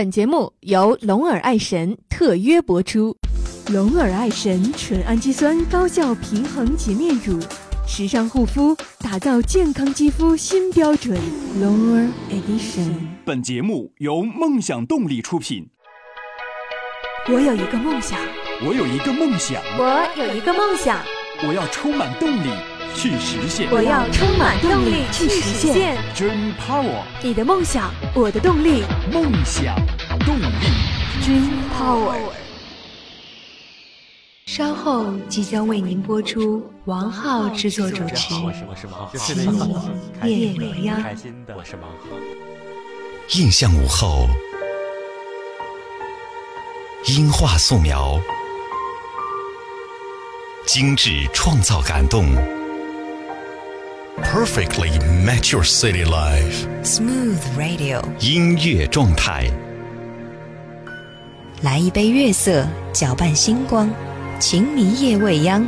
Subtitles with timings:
[0.00, 3.14] 本节目由龙耳爱神特约播出。
[3.70, 7.38] 龙耳爱神纯氨基酸高效平衡洁面乳，
[7.86, 11.20] 时尚护肤，打造健康肌肤新标准。
[11.60, 12.94] 龙耳 Edition。
[13.26, 15.68] 本节目由梦想动力出品。
[17.28, 18.18] 我有一个梦想，
[18.66, 20.98] 我有一个梦想，我有一个梦想，
[21.46, 22.48] 我要充满动力
[22.94, 23.68] 去实现。
[23.70, 25.40] 我要充满动力去实
[25.72, 25.96] 现。
[26.14, 28.84] Dream Power，你的梦想，我的动力。
[29.12, 29.74] 梦想
[30.26, 30.44] 动力。
[31.22, 32.16] Dream Power。
[34.46, 38.34] 稍后即将为您播出王浩制作主持
[39.16, 39.32] 《奇
[40.24, 41.00] 异夜未央》。
[43.38, 44.26] 印象午后，
[47.06, 48.20] 音画素描，
[50.66, 52.26] 精致创造感动
[54.18, 54.90] ，perfectly
[55.24, 56.66] match your city life。
[56.82, 59.50] Smooth Radio，音乐状态，
[61.62, 63.90] 来一杯月色，搅拌星光，
[64.38, 65.66] 情迷夜未央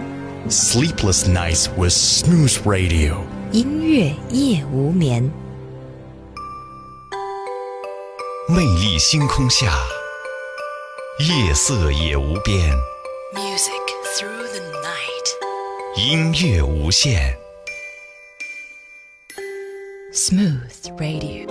[0.49, 3.17] ，Sleepless nights with smooth radio。
[3.53, 5.31] 音乐夜无眠。
[8.49, 9.73] 魅力星空下，
[11.19, 12.75] 夜色也无边
[13.35, 13.71] ，Music
[14.17, 15.99] through the night。
[15.99, 17.42] 音乐无限。
[20.13, 21.47] Smooth Radio。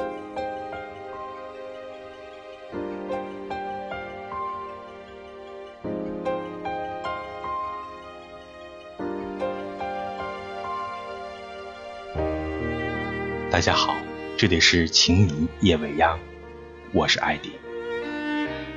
[13.49, 13.95] 大家好，
[14.37, 16.19] 这里是情迷夜未央，
[16.93, 17.53] 我是艾迪。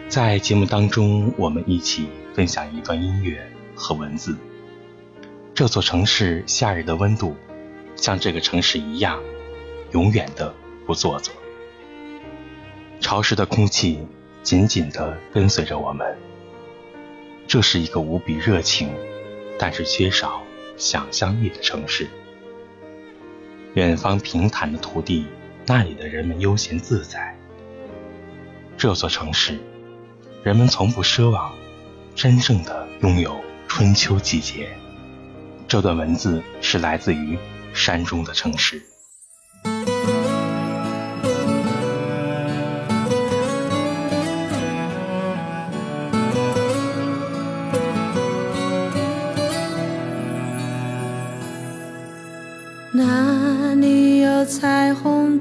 [0.08, 4.34] 在节目当中，我们一起分享一段音乐和文字。
[5.54, 7.36] 这座城市夏日的温度，
[7.96, 9.22] 像这个城市一样，
[9.94, 10.52] 永远的
[10.84, 11.32] 不做作。
[13.00, 14.04] 潮湿的空气
[14.42, 16.18] 紧紧地跟随着我们。
[17.46, 18.90] 这是一个无比热情，
[19.56, 20.42] 但是缺少
[20.76, 22.08] 想象力的城市。
[23.74, 25.26] 远方平坦的土地，
[25.64, 27.36] 那里的人们悠闲自在。
[28.76, 29.60] 这座城市，
[30.42, 31.54] 人们从不奢望
[32.16, 34.68] 真正的拥有春秋季节。
[35.68, 37.38] 这段文字是来自于
[37.72, 38.82] 山中的城市。
[52.96, 55.38] 哪里有彩虹？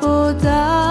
[0.00, 0.85] 不到。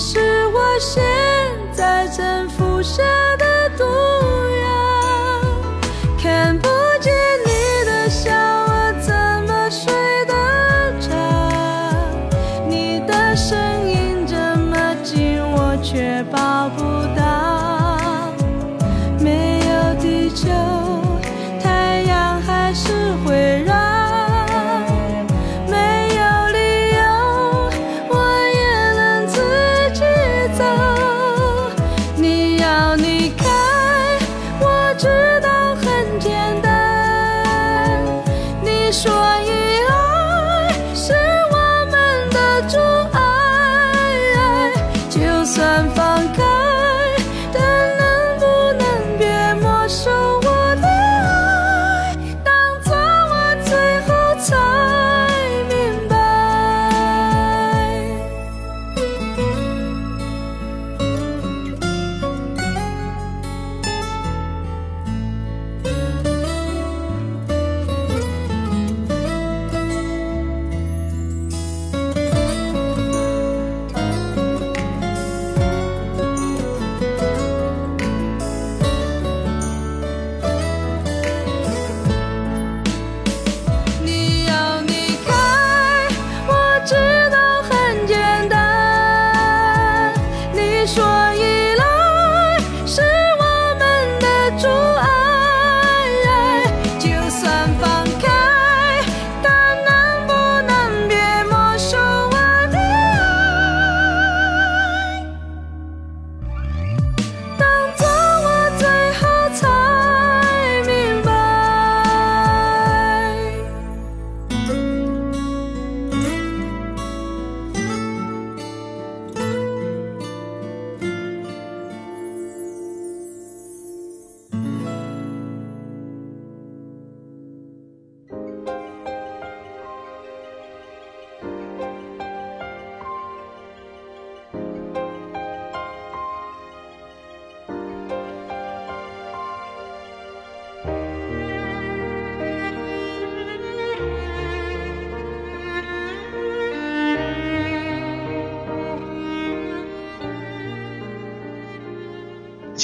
[0.00, 1.02] 是我现
[1.72, 3.04] 在正负向。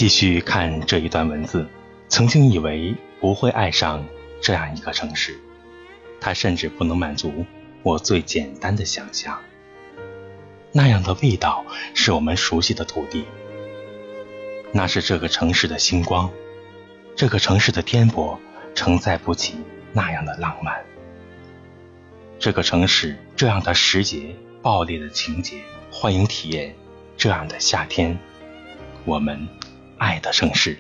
[0.05, 1.67] 继续看这一段文字，
[2.11, 4.05] 曾经以为不会爱上
[4.39, 5.41] 这样一个城市，
[6.21, 7.47] 它甚至不能满足
[7.83, 9.41] 我最简单的想象。
[10.73, 11.65] 那样的味道
[11.95, 13.25] 是我们熟悉的土地，
[14.73, 16.31] 那是这个城市的星光，
[17.17, 18.37] 这个城市的颠簸
[18.75, 19.55] 承载不起
[19.95, 20.85] 那样的浪漫。
[22.39, 26.75] 这个城市这样的时节，暴烈的情节，欢迎体验
[27.17, 28.19] 这样的夏天。
[29.07, 29.49] 我们
[29.99, 30.77] 爱的盛世。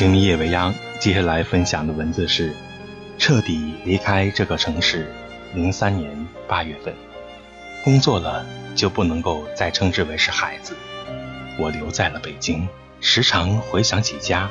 [0.00, 2.56] 情迷夜未央，接下来分享的文字是：
[3.18, 5.12] 彻底离开这个城市。
[5.54, 6.94] 零三年八月份，
[7.84, 10.74] 工作了就不能够再称之为是孩子。
[11.58, 12.66] 我留在了北京，
[13.02, 14.48] 时常回想起家。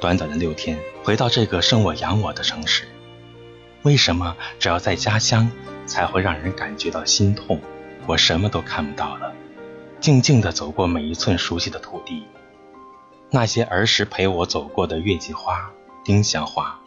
[0.00, 2.88] 短短的六天，回到这个生我养我的城市，
[3.82, 5.52] 为什么只要在家乡
[5.84, 7.60] 才会让人感觉到心痛？
[8.06, 9.34] 我什么都看不到了，
[10.00, 12.22] 静静地走过每一寸熟悉的土地。
[13.32, 15.70] 那些儿时陪我走过的月季花、
[16.04, 16.80] 丁香花，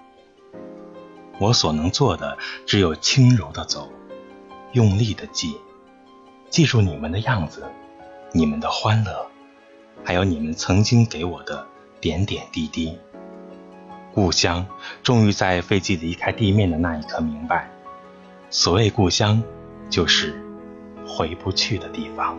[1.39, 3.89] 我所能做的只有轻柔的走，
[4.73, 5.57] 用力的记，
[6.50, 7.63] 记住你们的样子，
[8.33, 9.25] 你们的欢乐，
[10.03, 11.65] 还有你们曾经给我的
[12.01, 12.97] 点点滴滴。
[14.13, 14.65] 故乡，
[15.01, 17.71] 终于在飞机离开地面的那一刻明白，
[18.50, 19.41] 所谓故乡，
[19.89, 20.43] 就是
[21.07, 22.38] 回不去的地方。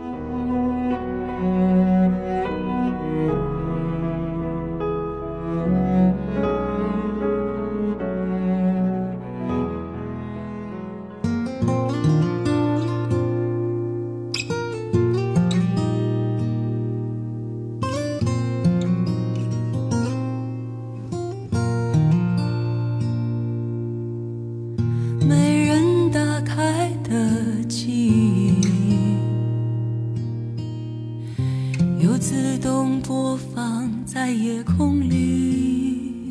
[35.08, 36.30] 里，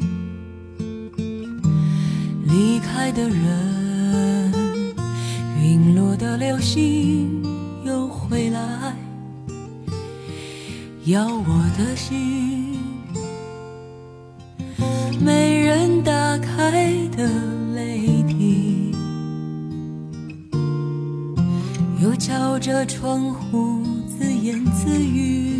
[2.45, 4.51] 离开的人，
[5.61, 7.43] 陨落的流星
[7.85, 8.95] 又回来，
[11.05, 12.77] 要我的心，
[15.19, 17.29] 没人打开的
[17.75, 18.93] 泪滴，
[22.01, 25.52] 又敲着窗户自言自语。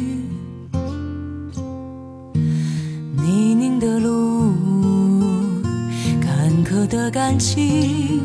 [6.94, 8.22] 的感情，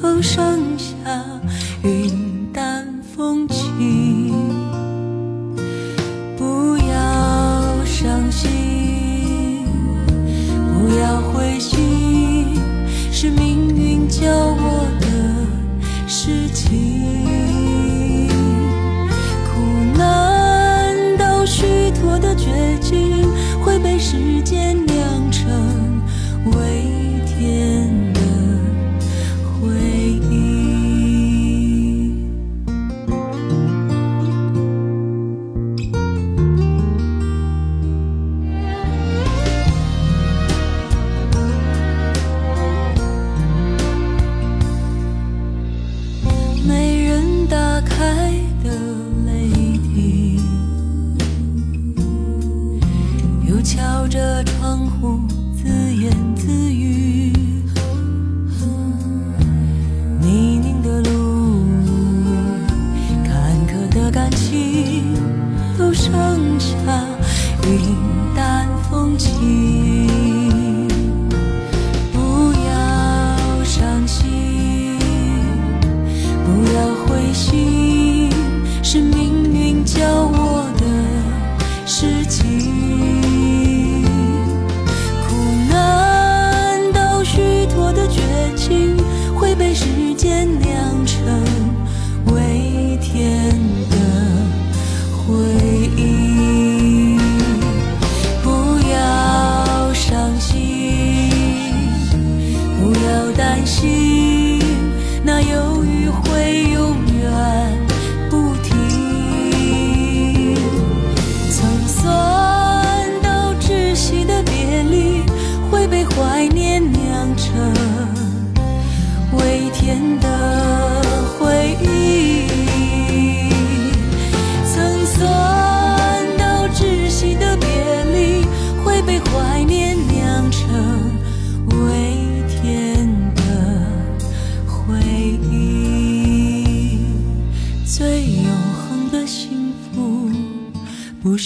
[0.00, 0.94] 都剩下
[1.82, 2.86] 云淡
[3.16, 4.32] 风轻。
[6.38, 9.66] 不要伤心，
[10.72, 12.54] 不要灰心
[13.10, 15.06] 是命运教我的
[16.06, 18.28] 事情，
[19.48, 23.26] 苦难到虚脱的绝境，
[23.64, 24.71] 会被时间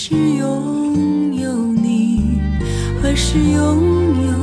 [0.08, 2.40] 是拥有你
[3.02, 4.36] 而是拥有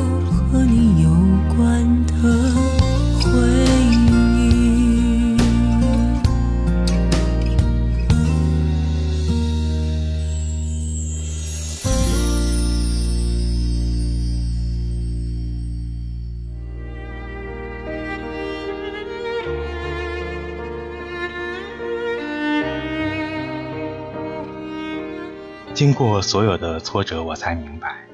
[25.73, 28.05] 经过所有的挫折，我才明白，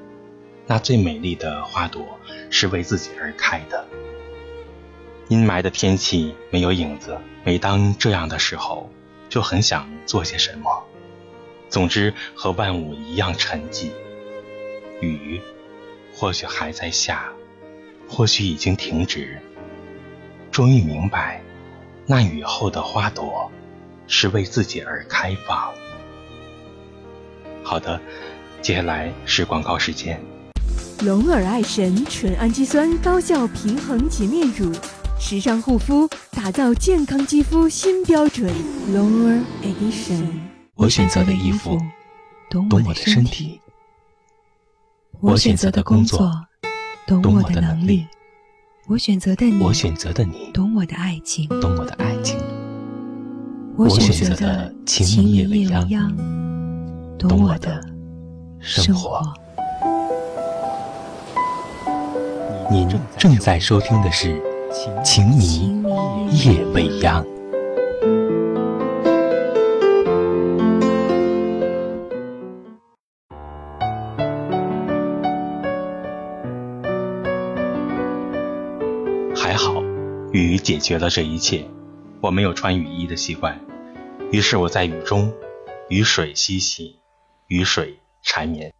[0.66, 2.18] 那最美丽的花朵
[2.48, 3.86] 是为自己而开的。
[5.28, 8.90] 阴霾的天气没有影子，每当这样的时候，
[9.28, 10.84] 就很想做些什么。
[11.68, 13.90] 总之，和万物一样沉寂。
[15.02, 15.38] 雨，
[16.14, 17.30] 或许还在下，
[18.08, 19.38] 或许已经停止。
[20.50, 21.42] 终于明白，
[22.06, 23.52] 那雨后的花朵，
[24.06, 25.74] 是为自己而开放。
[27.70, 28.00] 好的，
[28.60, 30.20] 接下来是广告时间。
[31.04, 34.72] 龙尔爱神纯氨基酸高效平衡洁面乳，
[35.20, 38.52] 时尚护肤，打造健康肌肤新标准。
[38.92, 40.24] 龙尔 Edition。
[40.74, 41.80] 我选择的衣服，
[42.50, 43.60] 懂我的身体；
[45.20, 46.28] 我选择的工作，
[47.06, 48.04] 懂我的能力；
[48.88, 52.36] 我选择的你，我选择的你，懂我的爱情；懂我的爱情；
[53.76, 56.12] 我选择的情夜未央，
[57.20, 57.80] 懂我的
[58.60, 59.20] 生活。
[62.70, 64.40] 您正在收听的是
[65.02, 65.82] 《情迷
[66.32, 67.22] 夜未央》。
[79.36, 79.82] 还好，
[80.32, 81.66] 雨解决了这一切。
[82.22, 83.60] 我没有穿雨衣的习惯，
[84.30, 85.32] 于是我在雨中，
[85.88, 86.99] 雨水嬉戏，
[87.50, 88.72] 雨水缠绵。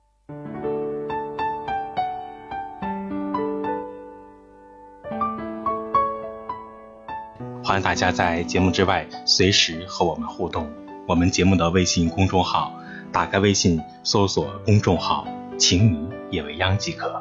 [7.65, 10.71] 欢迎大家在节目之外随时和我们互动。
[11.09, 12.73] 我们节目的微信公众号，
[13.11, 15.27] 打开微信搜索公众号
[15.59, 17.21] “情迷夜未央”即可。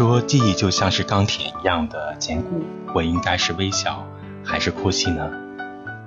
[0.00, 2.62] 说记忆就像是钢铁一样的坚固，
[2.94, 4.02] 我应该是微笑
[4.42, 5.30] 还是哭泣呢？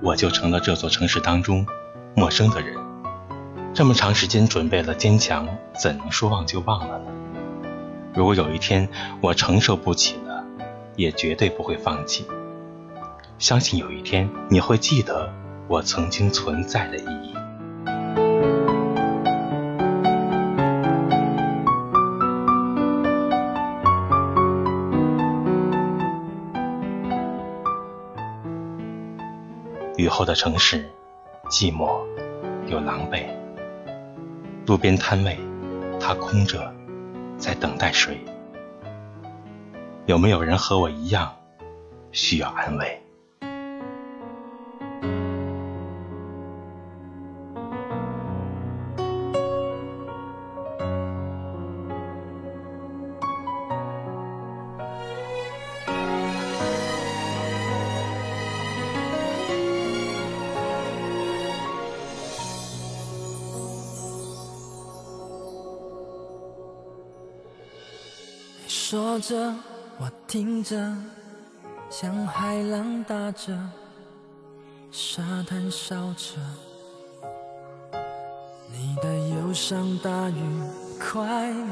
[0.02, 1.64] 我就成了这座城市当中
[2.16, 2.76] 陌生的人。
[3.72, 5.48] 这么长时间准备了坚强，
[5.80, 7.06] 怎能说忘就忘了呢？
[8.16, 8.90] 如果有一天
[9.22, 10.44] 我承受不起了，
[10.96, 12.26] 也绝对不会放弃。
[13.38, 15.32] 相信有一天你会记得
[15.68, 17.33] 我曾经存在的意义。
[30.14, 30.88] 后的城市，
[31.50, 32.06] 寂寞
[32.68, 33.26] 又狼狈。
[34.68, 35.40] 路边摊位，
[36.00, 36.72] 它空着，
[37.36, 38.24] 在等待谁？
[40.06, 41.36] 有没有人和我一样，
[42.12, 43.03] 需要安慰？
[68.94, 69.52] 说着，
[69.98, 70.96] 我听着，
[71.90, 73.52] 像海浪打着，
[74.92, 76.38] 沙滩烧着，
[78.72, 80.44] 你的忧伤大于
[81.00, 81.66] 快乐，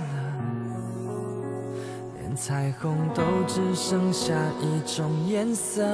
[2.18, 5.86] 连彩虹都只剩下一种颜色。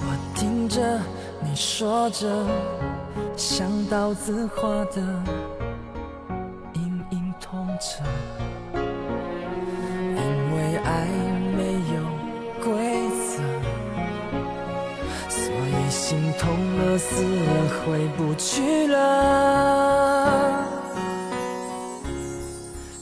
[0.00, 0.98] 我听着，
[1.44, 2.46] 你说着，
[3.36, 5.51] 像刀子划的。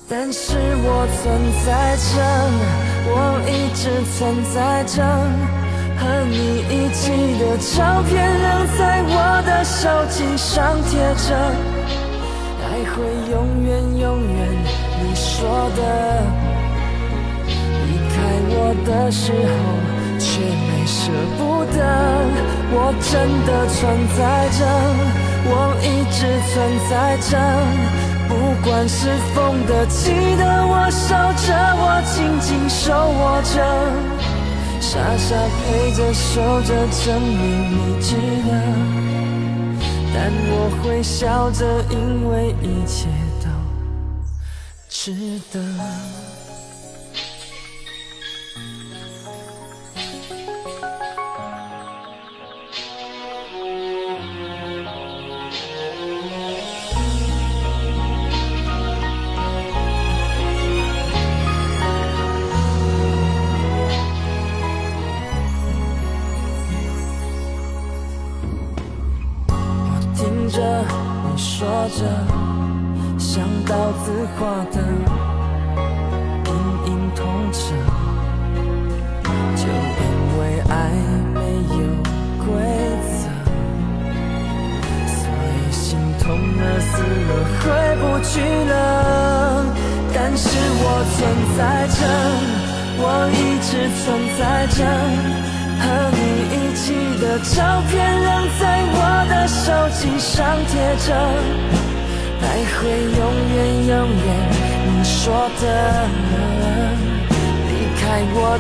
[0.09, 1.23] 但是我存
[1.65, 2.13] 在着，
[3.07, 3.15] 我
[3.47, 3.83] 一直
[4.17, 4.19] 存
[4.53, 4.97] 在着，
[5.99, 6.35] 和你
[6.69, 7.03] 一起
[7.39, 8.47] 的照片仍
[8.77, 9.15] 在我
[9.47, 10.91] 的手机上贴
[11.29, 11.29] 着。
[12.63, 12.95] 爱会
[13.31, 13.69] 永远
[13.99, 14.03] 永
[14.35, 14.39] 远，
[15.01, 15.29] 你说
[15.77, 15.81] 的。
[17.47, 18.13] 离开
[18.53, 18.55] 我
[18.87, 19.35] 的时候，
[20.19, 20.99] 却没舍
[21.39, 21.41] 不
[21.77, 21.79] 得。
[22.73, 23.13] 我真
[23.47, 23.79] 的存
[24.17, 24.19] 在
[24.59, 24.61] 着，
[25.47, 26.19] 我一直
[26.51, 26.55] 存
[26.89, 27.33] 在着。
[28.29, 31.09] 不管是风的、起的，我守
[31.45, 33.55] 着，我紧紧手握着，
[34.81, 36.71] 傻傻陪着，守着，
[37.05, 37.41] 证明
[37.73, 38.15] 你值
[38.47, 38.49] 得。
[40.13, 43.09] 但我会笑着，因为一切
[43.43, 43.49] 都
[44.89, 45.59] 值得。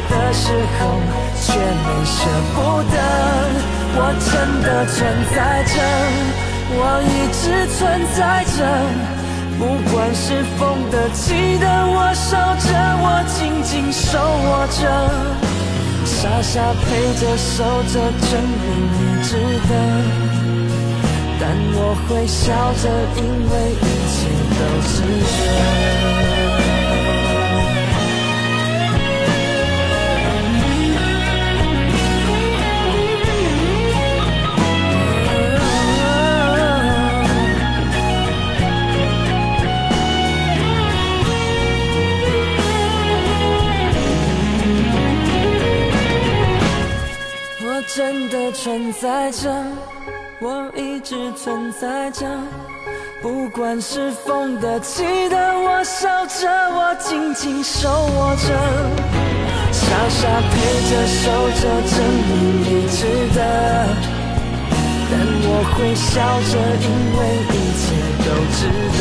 [0.08, 0.78] 的时候
[1.42, 2.16] 却没舍
[2.54, 2.56] 不
[2.90, 2.96] 得，
[3.96, 4.30] 我真
[4.62, 4.96] 的存
[5.34, 5.74] 在着，
[6.72, 7.42] 我一直
[7.76, 7.78] 存
[8.16, 8.18] 在
[8.56, 8.58] 着。
[9.58, 10.58] 不管是风
[10.90, 12.30] 的起的，我守
[12.64, 12.70] 着，
[13.02, 14.80] 我紧紧手握着。
[16.06, 16.86] 傻傻陪
[17.20, 18.64] 着，守着，证明
[18.96, 19.28] 你值
[19.68, 19.70] 得。
[21.38, 21.42] 但
[21.74, 24.16] 我会笑着，因为一切
[24.56, 24.58] 都
[24.88, 24.94] 值
[25.44, 26.39] 得。
[47.92, 49.52] 真的存在着，
[50.40, 52.24] 我一直存在着。
[53.20, 58.56] 不管是风的起的，我守着，我紧紧手握着。
[59.72, 60.54] 傻傻陪
[60.88, 61.98] 着，守着，证
[62.28, 62.98] 明你值
[63.34, 63.38] 得。
[65.10, 66.14] 但我会笑
[66.48, 66.54] 着，
[66.86, 67.18] 因为
[67.50, 67.82] 一切
[68.24, 68.58] 都值
[68.98, 69.00] 得。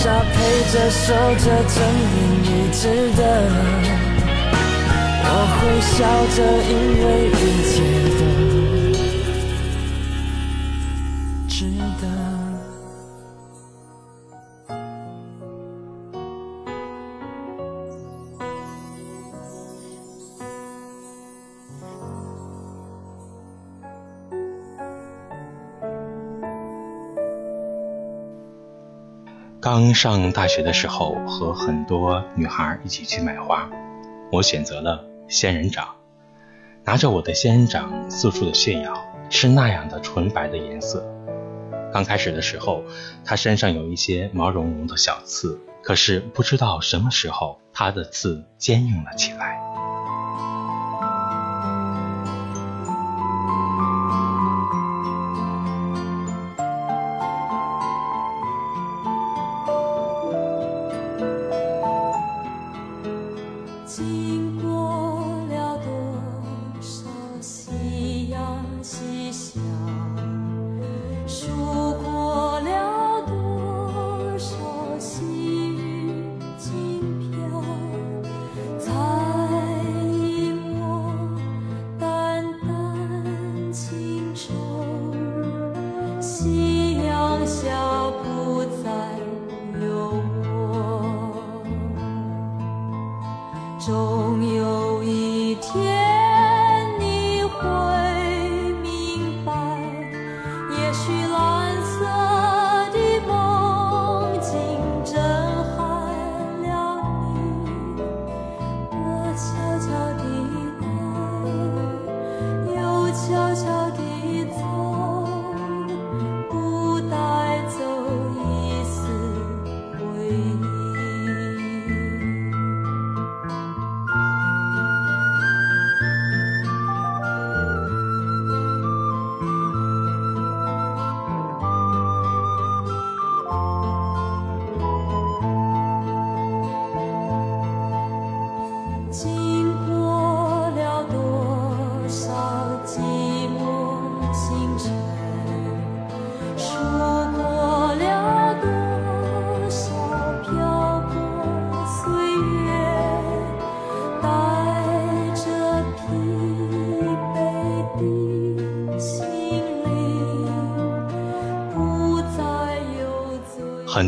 [0.00, 0.36] 傻陪
[0.72, 1.76] 着，守着，证
[2.14, 2.82] 明你值
[3.16, 3.20] 得。
[5.24, 5.96] 我会笑
[6.36, 6.38] 着，
[6.70, 7.74] 因为一切
[8.16, 8.22] 都。
[29.80, 33.70] 刚上大学的时候，和很多女孩一起去买花，
[34.32, 35.94] 我选择了仙人掌。
[36.84, 41.06] 拿着我的仙人掌四处的炫耀，是那样的纯白的颜色。
[41.92, 42.82] 刚开始的时候，
[43.24, 49.60] 它身上有一些毛茸茸的小刺，可是不知道什么时候，它的刺坚硬了起来。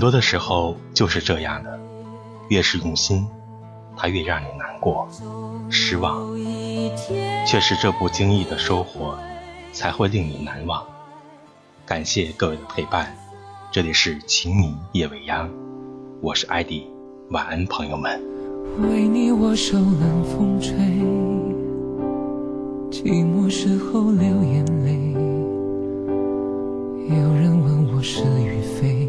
[0.00, 1.78] 多的时候就是这样的，
[2.48, 3.26] 越是用心，
[3.96, 5.06] 它越让你难过、
[5.68, 6.26] 失望。
[7.46, 9.16] 却是这不经意的收获，
[9.72, 10.82] 才会令你难忘。
[11.86, 13.14] 感谢各位的陪伴，
[13.70, 15.50] 这里是情迷夜未央，
[16.20, 16.88] 我是艾迪，
[17.30, 18.20] 晚安，朋友们。
[18.88, 20.76] 为你我受冷风吹，
[22.90, 25.12] 寂寞时候流眼泪。
[27.08, 29.08] 有人问我是与非，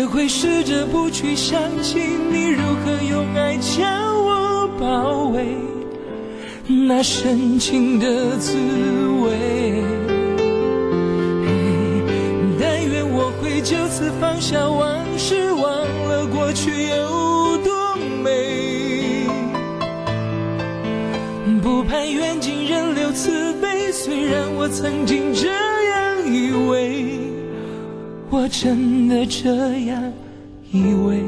[0.00, 5.44] 也会试着不去想起你如何用爱将我包围，
[6.88, 8.56] 那深情的滋
[9.22, 9.84] 味。
[12.58, 19.26] 但愿我会就此放下往事，忘了过去有多美。
[21.62, 25.50] 不盼缘尽人留慈悲，虽然我曾经这，
[28.42, 30.02] 我真的这样
[30.72, 31.22] 以为。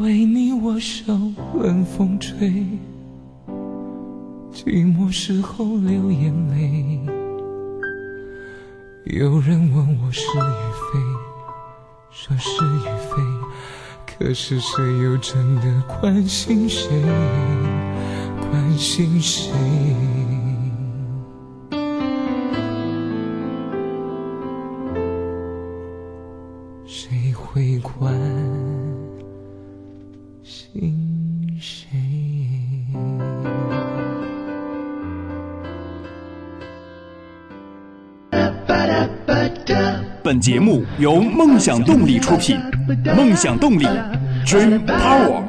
[0.00, 1.16] 为你我受
[1.60, 2.66] 冷风吹。
[4.52, 7.00] 寂寞时候流眼泪，
[9.16, 10.50] 有人问我是与
[10.90, 10.98] 非，
[12.10, 13.16] 说是与非，
[14.18, 16.90] 可是谁又真的关心谁？
[18.52, 19.50] 关心谁？
[26.84, 28.12] 谁会关
[30.42, 31.88] 心谁？
[40.22, 42.60] 本节目由梦想动力出品，
[43.16, 43.86] 梦想动力
[44.44, 45.42] ，Dream Power。